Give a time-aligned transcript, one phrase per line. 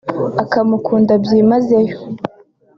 [0.43, 1.97] akamukunda byimazeyo